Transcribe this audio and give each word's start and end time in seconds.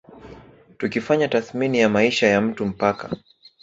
Tukifanya 0.77 1.27
tathmini 1.27 1.79
ya 1.79 1.89
maisha 1.89 2.27
ya 2.27 2.41
mtu 2.41 2.65
mpaka 2.65 3.09